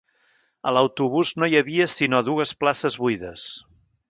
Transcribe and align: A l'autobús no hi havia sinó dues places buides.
A 0.69 0.71
l'autobús 0.77 1.33
no 1.41 1.49
hi 1.51 1.59
havia 1.59 1.89
sinó 1.97 2.23
dues 2.31 2.57
places 2.65 2.99
buides. 3.05 3.47